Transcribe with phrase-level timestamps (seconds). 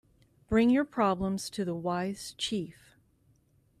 [0.49, 2.95] Bring your problems to the wise chief.